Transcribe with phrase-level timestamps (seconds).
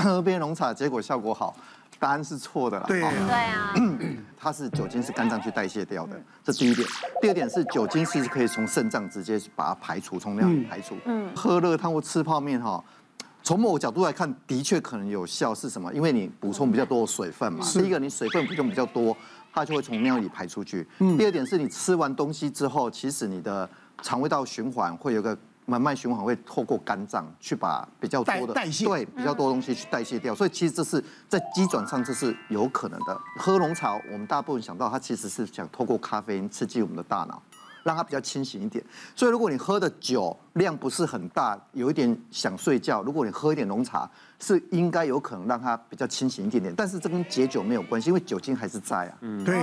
[0.02, 1.54] 喝杯浓茶，结果效果好，
[1.98, 2.84] 答案是错的啦。
[2.86, 3.74] 对哦对啊，
[4.36, 6.86] 它是酒精是肝脏去代谢掉的，这第一点。
[7.20, 10.96] 第二点是酒精是可以从肾脏直接把它排除，从尿里排除。
[11.04, 12.82] 嗯，喝热汤或吃泡面哈，
[13.42, 15.54] 从某个角度来看，的确可能有效。
[15.54, 15.92] 是什么？
[15.92, 17.64] 因为你补充比较多的水分嘛。
[17.72, 19.16] 第一个，你水分补充比较多，
[19.52, 20.86] 它就会从尿里排出去。
[21.18, 23.68] 第二点是你吃完东西之后，其实你的
[24.02, 25.36] 肠胃道循环会有个。
[25.70, 33.16] 慢慢循环会透过肝脏去把比较多的代谢对比较多东西去代谢掉，所以其实这是在机转上这是有可能的。
[33.38, 37.40] 喝浓茶，我们大部分想到它其实是想透过咖啡因刺激我们的大脑，
[37.84, 38.84] 让它比较清醒一点。
[39.14, 46.74] 所以如果你喝的酒量不是很大，有一点想睡觉，如果你喝一点浓茶，是应该有可能让它比较清醒一点点。
[46.76, 49.18] 但是这跟解酒没有关系，因为酒精还是在啊。
[49.20, 49.56] 嗯，对。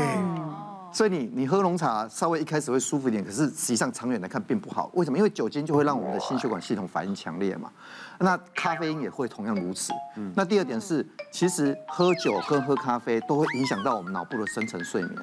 [0.91, 4.89] 所以你你喝浓茶稍微一开始会舒服一点，可是实际上长远来看并不好。
[4.93, 5.17] 为什么？
[5.17, 7.71] 因为酒精就会让我们的心血管系统反应强烈嘛。
[8.19, 9.93] 那咖啡因也会同样如此。
[10.15, 15.15] 嗯那第二点是，其实喝酒跟喝咖啡都会影响到我们脑部的深层睡眠。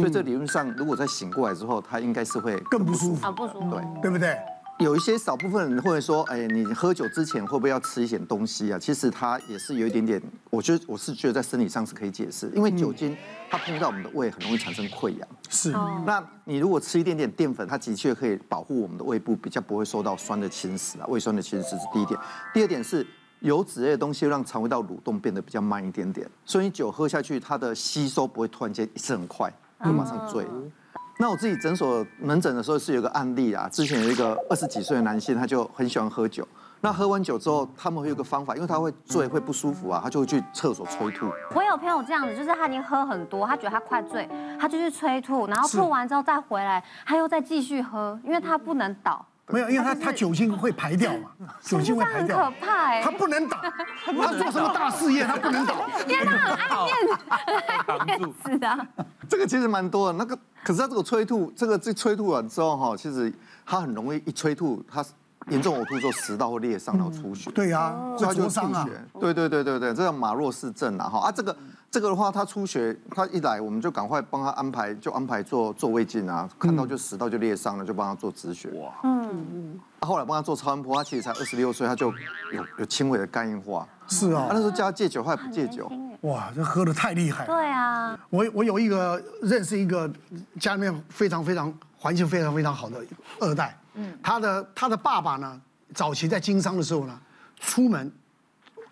[0.00, 3.26] 所以这理论上，如果在醒过来之后，它应该是会更不舒服。
[3.26, 3.70] 啊，不舒服。
[3.70, 4.36] 对，对不对？
[4.82, 8.78] 有一些少部分人会说，哎，你喝酒之前会不会要吃一点东西啊？
[8.78, 13.16] 其实它也是有一点点，我觉得我是觉得在生理上是可以解释，因为酒精
[13.48, 15.28] 它碰到我们的胃很容易产生溃疡。
[15.48, 15.70] 是。
[16.04, 22.18] 那你如果吃一点点淀粉，它的确可以保护我们的胃部，比较不会受到酸的侵蚀啊，胃酸的侵蚀是第一点。
[22.52, 23.06] 第二点是
[23.40, 29.52] 油脂类的东西让肠胃道蠕动变得比较慢一点点，所以你酒喝下去，它的吸收不会突然间一次很快，
[29.84, 30.44] 就马上醉。
[31.22, 36.46] 那我自己诊所门诊的时候是有个案例啊，之前有一个二十几岁的男性，他就很喜欢喝酒。
[36.80, 41.30] 那喝完酒之后，他们会有个方法，因为他会醉会不舒服啊，他就会去厕所催吐。
[41.54, 44.28] 我有朋友这样子，就是他已经喝很多，他觉得他快醉，
[44.60, 49.24] 他就去催吐，然后吐完之后再回来，他又再继续喝，因为他不能倒。
[49.48, 51.30] 没有，因为他他酒精会排掉嘛，
[51.62, 52.36] 酒精会排掉。
[52.36, 53.58] 很可怕哎，他不能倒，
[54.04, 55.74] 他做什么大事业他不能倒，
[56.08, 57.24] 因为他很爱面子，
[57.86, 58.86] 爱面子的。
[59.28, 63.32] 这个其实蛮多的，那个可是他这个催吐，这个这催吐完之后哈，其实
[63.64, 65.04] 他很容易一催吐，他
[65.48, 67.50] 严重呕吐之后食道会裂伤，然后出血。
[67.50, 68.88] 对呀，所以他就灼伤啊。
[69.20, 71.56] 对对对对对，这叫马洛氏症啊哈啊这个。
[71.92, 78.70] 这个的话，他出血，他一来我们就赶快帮他安排，就安排做做胃镜啊，看到就食道就裂伤了，就帮他做止血。
[78.70, 79.80] 哇，嗯嗯。
[80.00, 82.10] 后来帮他做超音波，他其实才二十六岁，他就
[82.50, 83.86] 有有轻微的肝硬化。
[84.12, 84.46] 是啊。
[84.48, 85.90] 他那时候叫他戒酒，他也不戒酒。
[86.22, 87.46] 哇，这喝的太厉害。
[87.46, 88.18] 对啊。
[88.30, 90.10] 我我有一个认识一个
[90.60, 93.04] 家里面非常非常环境非常非常好的
[93.40, 95.60] 二代，嗯，他的他的爸爸呢，
[95.94, 97.18] 早期在经商的时候呢，
[97.60, 98.12] 出门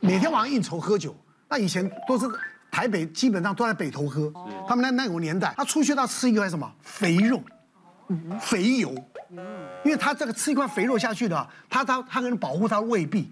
[0.01, 1.15] 每天晚上应酬喝酒，
[1.49, 2.27] 那以前都是。
[2.73, 4.33] 台北基本上都在北投喝，
[4.69, 7.43] 他们那那个年代，他出去他吃一块什么肥肉，
[8.41, 8.95] 肥油，
[9.85, 13.29] 因为他这个吃一块肥肉下去的，他他他可能保护他的胃壁，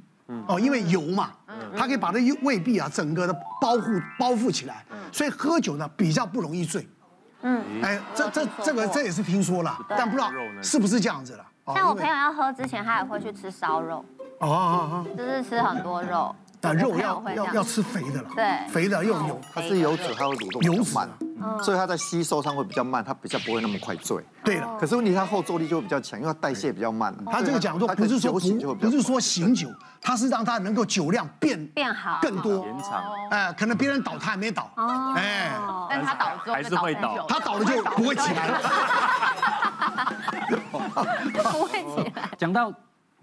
[0.47, 1.31] 哦，因为油嘛，
[1.77, 6.87] 它可以把这胃壁啊整个的包覆包覆起来，所以喝酒呢比较不容易醉。
[7.43, 10.31] 嗯，哎，这这这个这也是听说了，但不知道
[10.63, 11.47] 是不是这样子了。
[11.75, 14.05] 像我朋友要喝之前，他也会去吃烧肉，
[14.41, 16.35] 哦哦哦，就是吃很多肉。
[16.61, 20.99] 但肉要要要吃肥的了，对，肥的又有，它是油脂，它会蠕动油脂
[21.39, 24.23] 慢，所以它在吸收上会比较慢，它比较不会那么快醉。
[24.45, 27.15] 对了，可是问题它后坐力就会比较强，因为它代谢比较慢。
[27.27, 29.69] 他这个讲座不是说不不是说醒酒，
[30.01, 33.03] 它是让它能够酒量变变好更多延长。
[33.31, 34.71] 哎，可能别人倒他还没倒，
[35.17, 35.53] 哎，
[35.89, 38.61] 但他倒之后还是会倒，他倒了就不会起来了，
[41.53, 42.31] 不会起来。
[42.37, 42.73] 讲到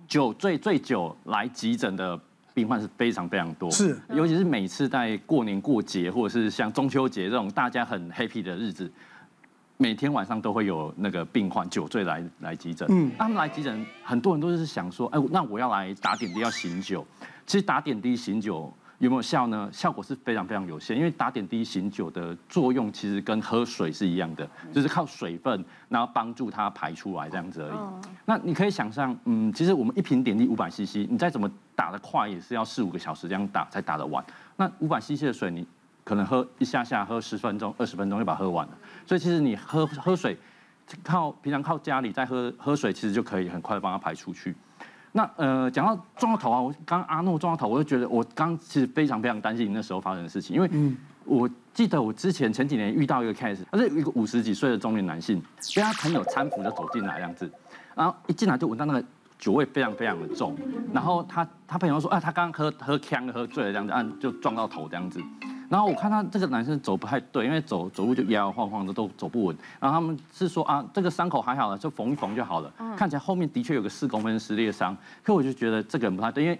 [0.07, 2.19] 酒醉醉酒来急诊的。
[2.55, 8.89] 病患是非常非常多，是，尤其是每次在过年过节，或者是像中秋节这种大家很 happy 的日子，
[9.75, 12.87] 每天晚上都会有那个病患酒醉来来急诊。
[12.89, 17.05] 嗯，他们来急诊，很多人都是想说，哎，那我要来打点滴，要醒酒。
[17.45, 19.69] 其实打点滴醒酒有没有效呢？
[19.73, 28.07] 效果是非常非常有限，因为打点滴醒酒的作用其实跟喝水是一样的，就是靠水分，然后帮助它排出来这样子而已。
[28.23, 34.23] 那你可以想象，嗯，其实我们一瓶点滴五百 CC，你再怎么打得快，也是要四五个小时这样打才打得完。
[34.55, 35.67] 那五百 CC 的水，你
[36.03, 38.73] 可能喝一下下，喝十分钟、二十分钟就把它喝完了。
[39.05, 40.37] 所以其实你喝喝水，
[41.03, 44.55] 靠平常靠家里在喝喝水，其实就可以很快的帮它排出去。
[45.11, 50.69] 那呃，讲到撞到头啊，我刚刚阿诺撞到头，我就觉得我刚其实非常非常担心你那时候发生的事情，因为
[51.23, 55.41] 我记得我之前前几年遇到一个 case，他是一个五十几岁的中年男性，
[55.73, 57.49] 被他朋友搀扶着走进来这样子。
[57.95, 59.05] 然后一进来就闻到那个
[59.37, 60.55] 酒味非常非常的重，
[60.93, 65.21] 然后他他朋友说啊，他刚刚喝喝呛喝醉了这样子，啊就撞到头这样子。
[65.67, 69.57] 然后我看他这个男生走不太对，因为走走路就摇摇晃晃的都走不稳。
[69.79, 72.71] 然后他们是说啊，这个伤口还好了，就缝一缝就好了。
[72.95, 76.59] 看起来后面的确有个四公分撕裂伤，可我就觉得这个人不太对，因为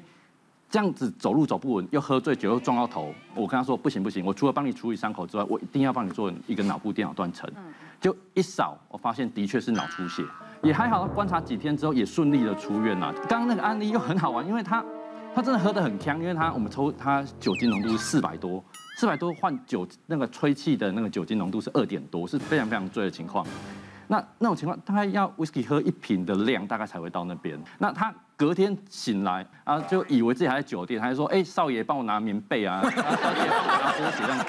[0.76, 7.50] 这样子走路走不稳，又喝醉酒又撞到头，我跟他说不行不行，我除了帮你处理伤口之外，我一定要帮你做一个脑部电脑断层。
[8.02, 10.22] 就一扫，我发现的确是脑出血，
[10.62, 13.14] 也还好，观察几天之后也顺利的出院了。
[13.30, 14.84] 刚刚那个案例又很好玩，因为他
[15.34, 18.62] 他真的喝得很呛，因为他我们抽他酒精浓度是四百多，
[18.98, 23.48] 四百多换酒那个吹气的那个酒精浓度是二点多，是非常非常醉的情况。
[24.08, 27.58] 那那种情况，大概要 whisky 喝一瓶的量，大概才会到那边。
[27.80, 34.46] 那他隔天醒来啊，就以为自己还在酒店，他就说：“哎，少爷帮我拿棉被啊，小姐帮我拿拖鞋，这样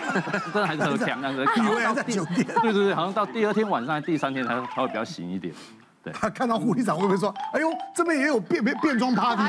[0.52, 2.44] 真的还是很强，这样子。”以为还在酒店。
[2.62, 5.54] 对对对，好像到第二天晚上、第三天才才会比较醒一点。
[6.02, 6.12] 对。
[6.12, 9.42] 他看到护理长会不会说：“哎呦，这边也有变变变装 party？”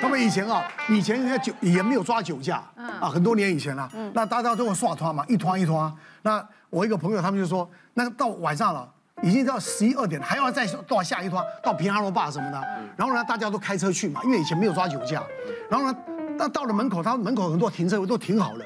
[0.00, 2.62] 他们以前啊，以前人家酒也没有抓酒驾，
[3.00, 3.88] 啊，很多年以前了。
[4.12, 5.92] 那大家都会刷团嘛，一团一团。
[6.22, 8.88] 那我一个朋友，他们就说，那到晚上了，
[9.22, 12.60] 已经到十一二点，还要再到下一趟，到平安罗坝什么的。
[12.96, 15.22] 然后呢，大家都开车去嘛，因为以前没有抓酒驾。
[15.68, 15.98] 然后呢，
[16.36, 18.64] 那到了门口，他门口很多停车位都停好了。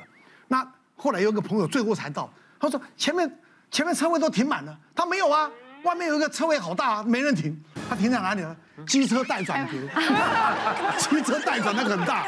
[0.49, 0.67] 那
[0.97, 3.39] 后来有一个朋友最后才到，他说前面
[3.71, 5.51] 前面车位都停满了，他没有啊，
[5.85, 7.59] 外面有一个车位好大啊，没人停。
[7.89, 8.57] 他停在哪里呢？
[8.87, 9.73] 机车带转格，
[10.99, 12.25] 机车带转的很大，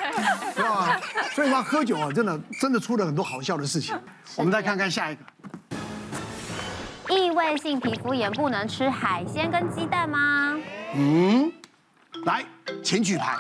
[0.54, 1.00] 是吧？
[1.32, 3.98] 所以说喝酒啊，真的真的出了很多好笑的事情。
[4.36, 5.22] 我们再看看下一个。
[7.14, 10.58] 异位性皮肤炎不能吃海鲜跟鸡蛋吗？
[10.96, 11.52] 嗯，
[12.24, 12.44] 来，
[12.82, 13.36] 请举牌。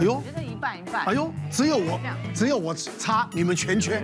[0.00, 1.04] 哎呦，我觉得一半一半。
[1.04, 2.00] 哎呦，只有我，
[2.34, 4.02] 只有我擦，你们全缺。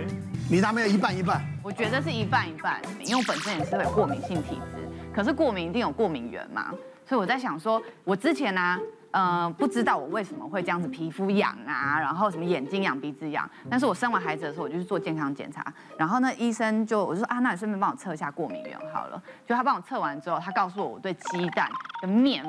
[0.49, 1.43] 你那边一半一半。
[1.61, 6.73] 我觉得是一半一半，因为我本身也是会有过敏性体质，可是过敏一定有过敏源嘛，
[7.05, 8.79] 所以我在想说，我之前呢、啊。
[9.11, 13.49] 呃，不知道我为什么会这样子，皮肤痒啊，然后什么眼睛痒、鼻子痒。
[13.67, 15.65] 但是我生完孩子的时候，我就去做健康检查，
[15.97, 19.21] 然后呢，医生就我就说啊，那你顺便帮我测一下过敏源好了。
[19.47, 21.67] 就他帮我测完之后，他告诉我我对鸡蛋
[22.01, 22.43] 跟面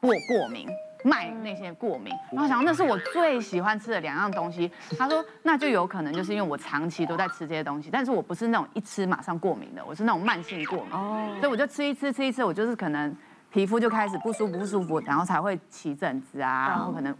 [0.00, 0.66] 过过敏，
[1.04, 2.14] 麦那些过敏。
[2.32, 4.70] 然后我想那是我最喜欢吃的两样东西。
[4.98, 10.92] 他说那就有可能就是因为我长期都在吃这些东西，但是我不是那种一吃马上过敏的，我是那种慢性过敏。
[10.92, 11.28] 哦。
[11.40, 13.14] 所以我就吃一吃吃一吃，我就是可能。
[13.54, 17.16] 皮肤就开始不舒服，不舒服，然后才会起疹子啊，然后可能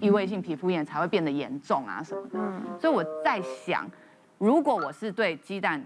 [0.00, 2.38] 异位性皮肤炎才会变得严重啊什么的。
[2.80, 3.88] 所以我在想，
[4.36, 5.80] 如果我是对鸡蛋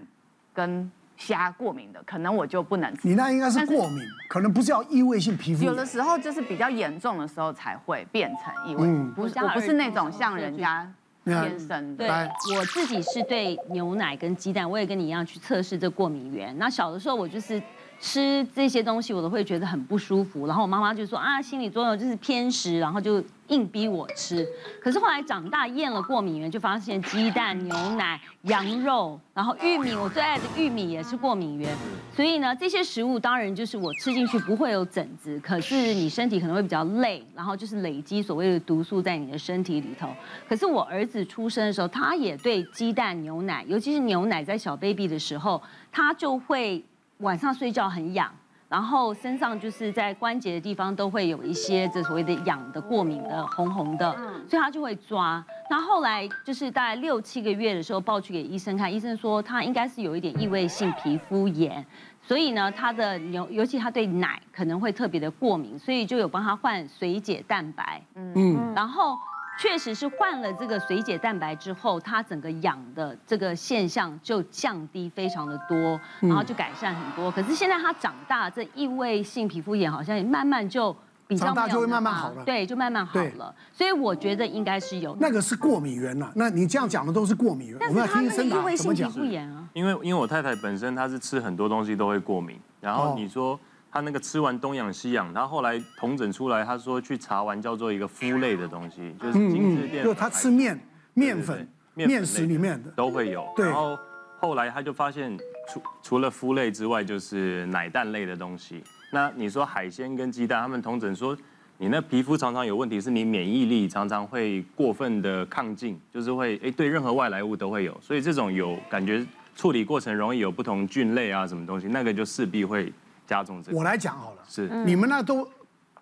[0.55, 3.07] 跟虾过敏的，可能我就不能吃。
[3.07, 5.71] 你那应该是过敏，可能不是要异位性皮肤炎。
[5.71, 10.91] 有的时候就是比较严重的时候才会变成异位，不是我不是那种像人家
[11.25, 12.07] 天生的。
[12.07, 16.57] 对，我自己是对牛奶跟鸡蛋，我也跟你一样去测试这过敏源。
[16.57, 17.61] 那小的时候我就是。
[18.01, 24.45] 吃这些东西我都会觉得很不舒服，然后我妈妈就说啊，心理作用就是偏食，然后就硬逼我吃。
[24.81, 31.77] 可是后来长大验了过敏源，就发现鸡蛋、牛奶、羊肉，然后玉米，我最爱的玉米也是过敏源。
[32.11, 40.09] 所以呢，这些食物当然就是我吃进去不会有疹子，可是你身体可能会比较累，然后就是累积所谓的毒素在你的身体里头。
[40.49, 45.61] 可是我儿子出生的时候，他也对鸡蛋、牛奶，尤其是牛奶，在小 baby 的时候，
[45.91, 46.83] 他就会。
[47.21, 48.31] 晚上睡觉很痒，
[48.67, 54.11] 然后身上就是在关节的地方都会有一些这所谓的痒的过敏的红红的，
[54.47, 55.43] 所以他就会抓。
[55.69, 61.85] 那后来就是大概六七个月的时候抱去给医生看，医生说他应该是有一点异位性皮肤炎，
[62.21, 69.17] 所以呢他的尤尤其他对奶可能会特别的过敏，所以就有帮他换水解蛋白，嗯，然后。
[69.61, 77.29] 确实是换了这个水解蛋白之后，它整个痒的这个现象就降低非常的多，然后就改善很多。
[77.29, 80.91] 可是现在它长大，这异位性皮肤炎好像也慢慢就
[81.27, 83.53] 比较长大就会慢慢好了，对，就慢慢好了。
[83.71, 86.31] 所以我觉得应该是有那个是过敏源呐。
[86.33, 88.59] 那你这样讲的都是过敏源，我们要听医生讲。
[88.59, 93.59] 异位性皮肤炎啊，因为因为我太太本身她是吃很多东西都会过敏，然后你说。
[93.91, 100.05] 他那个吃完东养西养，他后来统整出来，他说去查完叫做一个麸类的东西，就是精致淀粉。
[100.05, 100.79] 就他吃面、
[101.13, 103.45] 面粉、面食里面的都会有。
[103.57, 103.99] 然后
[104.39, 108.81] 后来他就发现，除除了麸类之外，就是奶蛋类的东西。
[109.11, 111.37] 那你说海鲜跟鸡蛋，他们统整说，
[111.77, 122.89] 你那皮肤常常有问题，是你免疫力常常会过分的抗进，就是会哎对任何外来物都会有，所以这种有感觉处理过程容易有不同菌类啊什么东西，那个就势必会。
[123.31, 124.67] 加重这个，我来讲好了，是。
[124.83, 125.47] 你们那都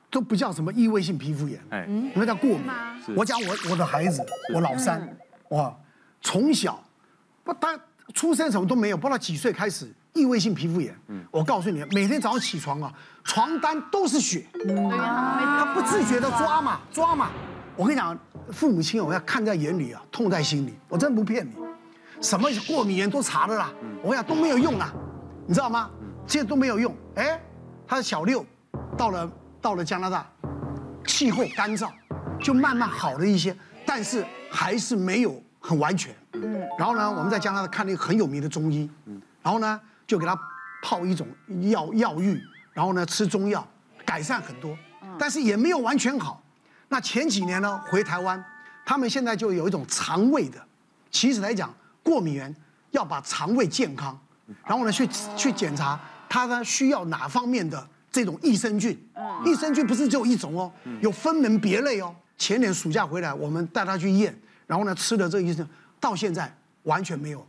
[0.09, 2.63] 都不叫什么异位性皮肤炎，哎，你们叫过敏。
[3.15, 5.07] 我讲我我的孩子，我老三，
[5.49, 5.71] 哇，
[6.21, 6.83] 从小
[7.43, 7.79] 不他
[8.15, 10.95] 出生什么都没有，不知道几岁开始异位性皮肤炎。
[11.09, 12.91] 嗯，我告诉你，每天早上起床啊，
[13.23, 17.29] 床单都是血，他不自觉的抓嘛抓嘛。
[17.75, 18.17] 我跟你讲，
[18.51, 21.53] 父母亲我要看在眼里啊，痛在心里，我真不骗你，
[22.23, 23.71] 什么过敏源都查了啦，
[24.01, 24.91] 我跟你讲都没有用啊，
[25.45, 25.91] 你知道吗？
[26.29, 27.41] 这些都没有用，哎，
[27.87, 28.45] 他的小六
[28.95, 30.23] 到了到了加拿大，
[31.07, 31.89] 气候干燥，
[32.39, 36.15] 就慢慢好了一些，但是还是没有很完全。
[36.33, 40.39] 嗯，然后呢，我们在加拿大看了一个很有名的中医，嗯，然后呢就给他
[40.83, 41.27] 泡一种
[41.71, 42.39] 药药浴，
[42.73, 43.67] 然后呢吃中药，
[44.05, 44.77] 改善很多，
[45.17, 46.43] 但是也没有完全好。
[46.89, 48.43] 那前几年呢回台湾，
[48.85, 50.63] 他们现在就有一种肠胃的，
[51.09, 52.55] 其实来讲过敏源
[52.91, 54.15] 要把肠胃健康，
[54.63, 58.97] 然后呢去去检查他呢需要哪方面的这种益生菌，
[59.45, 60.71] 益生菌不是只有一种哦，
[61.01, 62.15] 有分门别类哦。
[62.37, 65.67] 前年暑假回来，我们带他去验，然后呢吃的这个益生菌。
[65.99, 66.49] 到现在
[66.83, 67.45] 完全没有，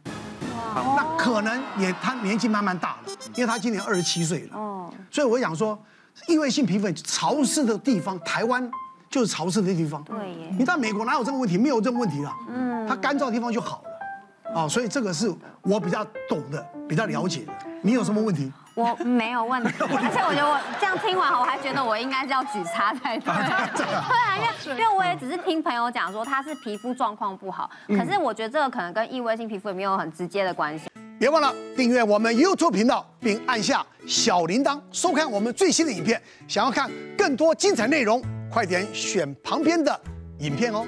[0.74, 4.56] 那可能也他年纪慢慢大了，因为他今年二十七岁了。
[4.56, 5.80] 哦，所以我想说，
[6.26, 8.68] 异位性皮肤潮湿的地方，台湾
[9.08, 10.02] 就是潮湿的地方。
[10.02, 10.52] 对耶。
[10.58, 11.56] 你到美国哪有这个问题？
[11.56, 12.34] 没有这个问题了。
[12.48, 12.84] 嗯。
[12.88, 13.89] 它干燥的地方就好了。
[14.54, 17.52] 哦，所以这个是我比较懂的，比较了解的。
[17.82, 18.52] 你有什么问题？
[18.74, 23.24] 我没有问题， 而且我觉得我这样听完，我还觉得我应该是要举叉才对。
[23.76, 30.88] 对啊，因为因为我也只是听朋友讲说他是皮肤状况不好，可是我觉得这个可能跟异位性皮肤也没有很直接的关系。
[31.18, 36.20] 别忘了订阅我们 YouTube 频道，并按下小铃铛，收看我们最新的影片。
[36.48, 40.00] 想要看更多精彩内容，快点选旁边的
[40.38, 40.86] 影片哦。